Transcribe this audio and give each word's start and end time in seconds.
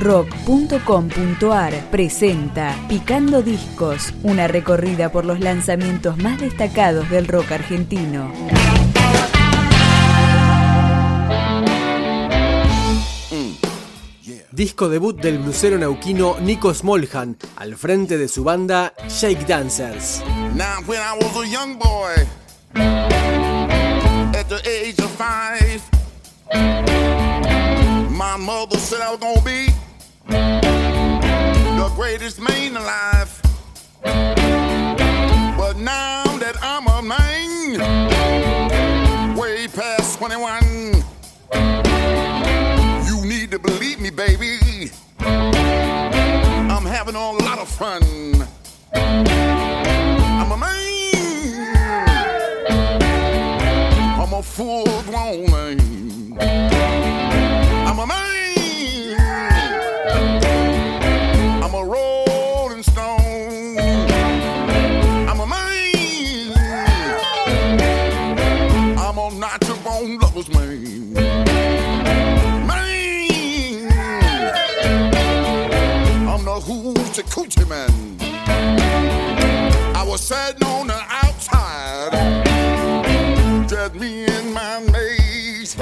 rock.com.ar 0.00 1.90
presenta 1.90 2.74
Picando 2.88 3.42
Discos, 3.42 4.14
una 4.22 4.48
recorrida 4.48 5.12
por 5.12 5.24
los 5.26 5.40
lanzamientos 5.40 6.16
más 6.16 6.40
destacados 6.40 7.08
del 7.10 7.28
rock 7.28 7.52
argentino. 7.52 8.32
Disco 14.52 14.88
debut 14.88 15.18
del 15.20 15.38
blusero 15.38 15.78
nauquino 15.78 16.36
Nico 16.40 16.74
Smoljan, 16.74 17.38
al 17.56 17.76
frente 17.76 18.18
de 18.18 18.28
su 18.28 18.42
banda 18.44 18.92
Shake 19.08 19.46
Dancers. 19.46 20.22
Now, 20.54 20.82
when 20.86 21.00
I 21.00 21.16
was 21.16 21.34
a 21.36 21.46
young 21.48 21.78
boy, 21.78 22.26
at 24.34 24.48
the 24.48 24.60
age 24.68 24.98
of 24.98 25.10
five, 25.12 25.80
my 28.10 28.36
mother 28.36 28.76
said 28.76 29.00
I 29.00 29.12
was 29.12 29.20
gonna 29.20 29.40
be 29.40 29.66
the 29.66 29.69
greatest 32.10 32.40
man 32.40 32.76
alive. 32.76 33.40
But 34.02 35.76
now 35.76 36.24
that 36.38 36.56
I'm 36.60 36.88
a 36.88 37.02
man, 37.02 37.78
way 39.36 39.68
past 39.68 40.18
21, 40.18 41.04
you 43.06 43.24
need 43.24 43.52
to 43.52 43.60
believe 43.60 44.00
me, 44.00 44.10
baby. 44.10 44.90
I'm 45.20 46.84
having 46.84 47.14
a 47.14 47.30
lot 47.30 47.60
of 47.60 47.68
fun. 47.68 48.02
Sitting 80.20 80.62
on 80.64 80.86
the 80.86 81.02
outside, 81.08 82.12
just 83.68 83.94
me 83.94 84.26
and 84.26 84.52
my 84.52 84.78
mate. 84.92 85.74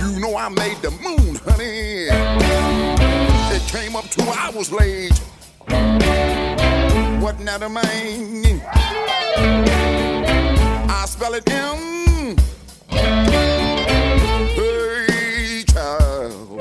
You 0.00 0.18
know 0.20 0.36
I 0.36 0.48
made 0.48 0.78
the 0.78 0.90
moon, 0.90 1.36
honey. 1.44 2.08
It 3.54 3.62
came 3.68 3.94
up 3.94 4.08
two 4.10 4.26
hours 4.30 4.72
late. 4.72 5.20
Wasn't 7.20 7.44
that 7.44 7.62
a 7.62 7.68
man? 7.68 8.62
I 10.90 11.04
spell 11.06 11.34
it 11.34 11.48
M. 11.50 12.36
Hey, 14.56 15.64
child. 15.64 16.57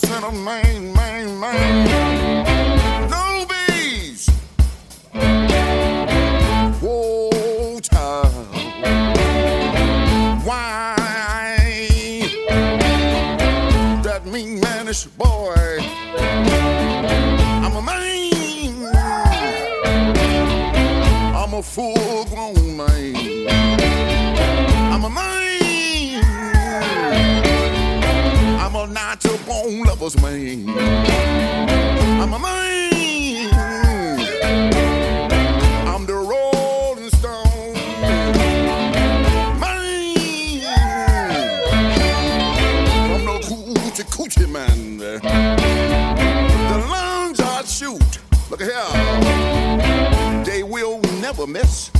That 0.00 0.08
represent 0.08 0.24
a 0.24 0.32
man, 0.32 0.71
born 30.02 30.22
lover's. 30.22 30.66
I'm 32.20 32.32
a 32.32 32.38
man. 32.38 32.92
I'm 35.86 36.06
the 36.06 36.14
rolling 36.14 37.10
stone. 37.10 37.76
I'm 43.12 43.24
the 43.24 43.38
coochie 43.44 44.04
coochie 44.10 44.48
man. 44.50 44.98
The 44.98 45.18
lungs 46.90 47.40
I 47.40 47.62
shoot. 47.64 48.18
Look 48.50 48.60
at 48.60 48.68
here. 48.68 50.44
They 50.44 50.62
will 50.62 51.00
never 51.20 51.46
miss. 51.46 51.90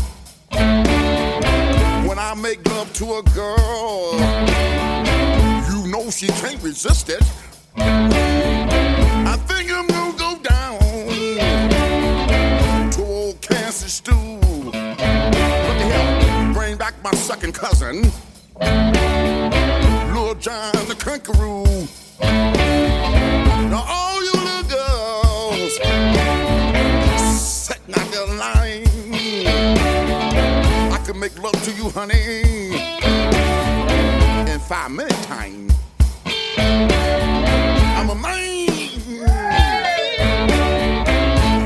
When 0.50 2.18
I 2.18 2.34
make 2.36 2.66
love 2.68 2.92
to 2.94 3.14
a 3.14 3.22
girl, 3.34 4.14
you 5.70 5.86
know 5.88 6.10
she 6.10 6.26
can't 6.26 6.60
resist 6.62 7.08
it. 7.08 7.22
Second 17.32 17.54
cousin, 17.54 18.02
Lil 20.12 20.34
John 20.34 20.72
the 20.86 20.94
Conqueror. 20.98 21.64
Now 23.70 23.84
all 23.88 24.22
you 24.22 24.32
little 24.32 24.62
girls 24.68 25.76
sitting 27.40 27.94
out 27.94 28.10
there 28.12 28.26
lying. 28.36 28.86
I 30.92 30.98
can 31.06 31.18
make 31.18 31.38
love 31.42 31.62
to 31.64 31.72
you, 31.72 31.90
honey, 31.90 32.42
in 34.52 34.58
five 34.60 34.90
minute 34.90 35.22
time. 35.22 35.72
I'm 38.24 38.28
a 38.28 38.28
man. 38.28 38.68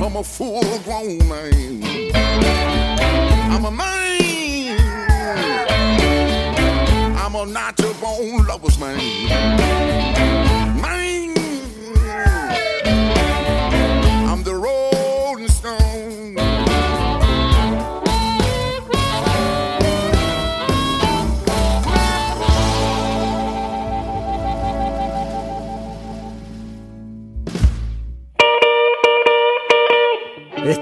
I'm 0.02 0.16
a 0.16 0.24
full 0.24 0.78
grown 0.80 1.28
man. 1.28 1.82
I'm 3.52 3.64
a 3.64 3.70
man. 3.70 4.78
I'm 7.16 7.34
a 7.34 7.46
natural 7.46 7.94
born 7.94 8.46
lover's. 8.46 8.78
Man. 8.78 10.45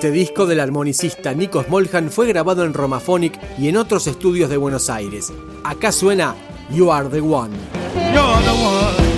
Este 0.04 0.12
disco 0.12 0.44
del 0.44 0.60
armonicista 0.60 1.32
Nico 1.32 1.62
Smoljan 1.62 2.10
fue 2.10 2.26
grabado 2.26 2.66
en 2.66 2.74
Romaphonic 2.74 3.40
y 3.58 3.68
en 3.68 3.78
otros 3.78 4.06
estudios 4.06 4.50
de 4.50 4.58
Buenos 4.58 4.90
Aires. 4.90 5.32
Acá 5.64 5.92
suena 5.92 6.34
You 6.68 6.92
Are 6.92 7.08
the 7.08 7.22
One. 7.22 7.56
You're 8.12 8.42
the 8.44 8.50
one. 8.50 9.14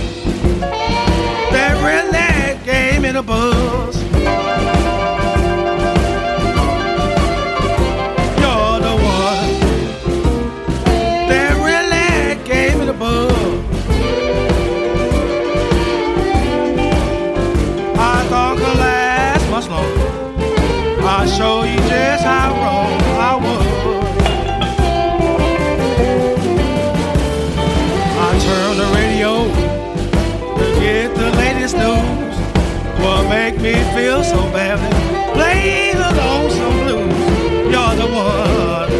Me 33.66 33.74
feel 33.96 34.22
so 34.22 34.36
badly? 34.52 34.90
Play 35.34 35.92
the 35.92 36.10
lonesome 36.20 36.76
blues. 36.84 37.72
You're 37.72 37.96
the 38.02 38.08
one 38.14 38.90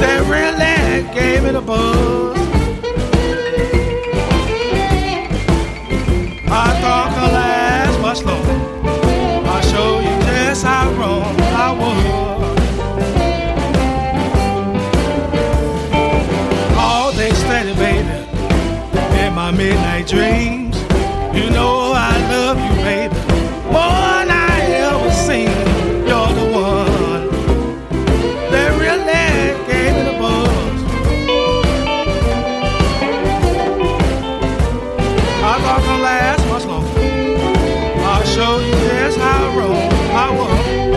that 0.00 0.20
really 0.34 1.12
gave 1.12 1.42
me 1.42 1.50
the 1.50 1.60
buzz. 1.60 2.17
I 39.28 39.54
I 40.14 40.30
will. 40.30 40.87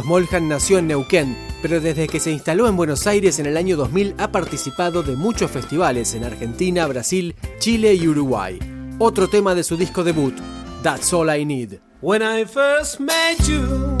Marcos 0.00 0.08
Moljan 0.08 0.48
nació 0.48 0.78
en 0.78 0.86
Neuquén, 0.86 1.36
pero 1.60 1.78
desde 1.78 2.08
que 2.08 2.20
se 2.20 2.30
instaló 2.30 2.66
en 2.68 2.76
Buenos 2.76 3.06
Aires 3.06 3.38
en 3.38 3.44
el 3.44 3.58
año 3.58 3.76
2000 3.76 4.14
ha 4.16 4.32
participado 4.32 5.02
de 5.02 5.14
muchos 5.14 5.50
festivales 5.50 6.14
en 6.14 6.24
Argentina, 6.24 6.86
Brasil, 6.86 7.34
Chile 7.58 7.92
y 7.94 8.08
Uruguay. 8.08 8.58
Otro 8.98 9.28
tema 9.28 9.54
de 9.54 9.62
su 9.62 9.76
disco 9.76 10.02
debut, 10.02 10.34
That's 10.82 11.12
All 11.12 11.28
I 11.28 11.44
Need. 11.44 11.80
When 12.00 12.22
I 12.22 12.46
first 12.46 12.98
met 12.98 13.46
you, 13.46 13.98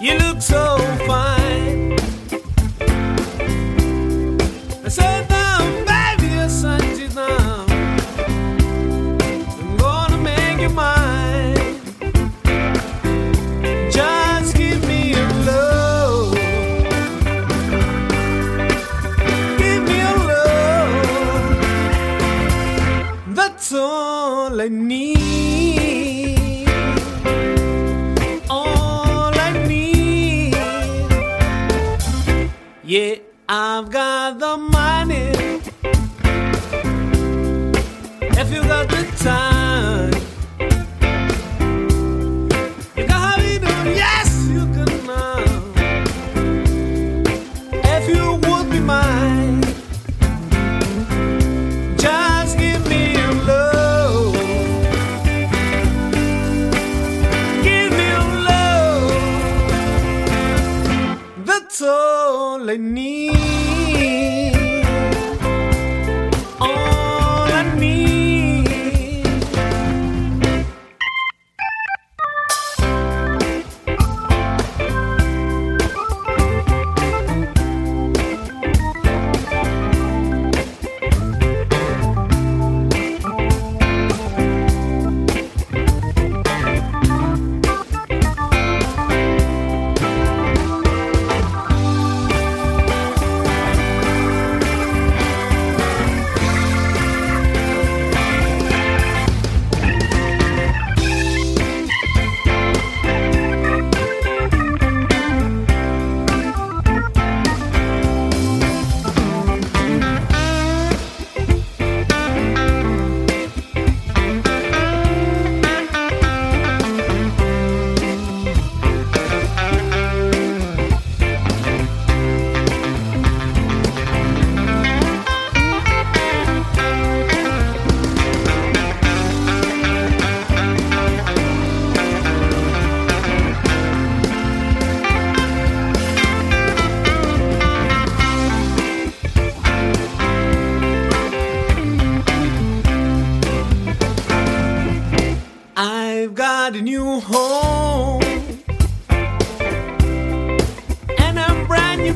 you 0.00 0.16
look 0.18 0.40
so 0.40 0.76
fine. 1.08 1.37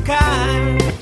kind. 0.03 0.92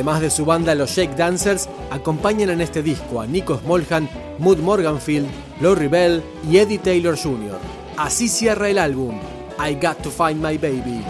Además 0.00 0.22
de 0.22 0.30
su 0.30 0.46
banda 0.46 0.74
Los 0.74 0.92
Shake 0.92 1.14
Dancers, 1.14 1.68
acompañan 1.90 2.48
en 2.48 2.62
este 2.62 2.82
disco 2.82 3.20
a 3.20 3.26
Nico 3.26 3.58
Smolhan, 3.58 4.08
Mood 4.38 4.56
Morganfield, 4.56 5.28
Lori 5.60 5.88
Bell 5.88 6.22
y 6.50 6.56
Eddie 6.56 6.78
Taylor 6.78 7.18
Jr. 7.18 7.58
Así 7.98 8.26
cierra 8.26 8.70
el 8.70 8.78
álbum, 8.78 9.20
I 9.58 9.74
Got 9.74 9.98
to 9.98 10.10
Find 10.10 10.42
My 10.42 10.56
Baby. 10.56 11.04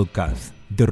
Podcast 0.00 0.54
de 0.68 0.86